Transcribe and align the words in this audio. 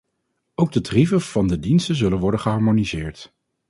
Ook 0.55 0.71
de 0.71 0.81
tarieven 0.81 1.21
van 1.21 1.47
de 1.47 1.59
diensten 1.59 1.95
zullen 1.95 2.19
worden 2.19 2.39
geharmoniseerd. 2.39 3.33